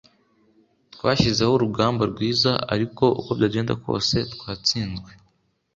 [0.93, 5.11] Twashyizeho urugamba rwiza ariko uko byagenda kose twatsinzwe